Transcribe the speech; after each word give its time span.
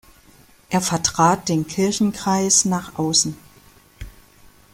Er 0.71 0.81
vertrat 0.81 1.47
den 1.47 1.67
Kirchenkreis 1.67 2.65
nach 2.65 2.97
außen. 2.97 3.37